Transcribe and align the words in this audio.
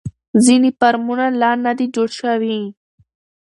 ځینې 0.45 0.69
فارمونه 0.79 1.25
لا 1.41 1.51
نه 1.65 1.71
دي 1.77 1.85
جوړ 1.95 2.09
شوي. 2.19 2.59